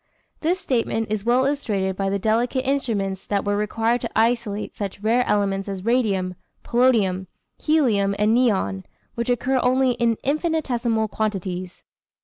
[0.39, 4.99] This statement is well illustrated by the delicate experiments that were required to isolate such
[5.01, 7.27] rare elements as radium, polonium,
[7.59, 8.83] helium and neon,
[9.13, 11.83] which occur only in infinitesimal quantities.